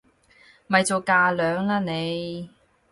[0.65, 2.49] 咪做架樑啦你！